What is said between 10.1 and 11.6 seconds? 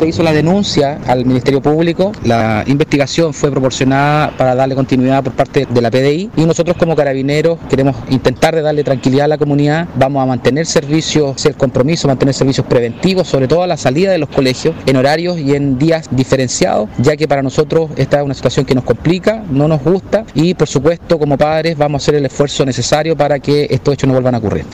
a mantener servicios, el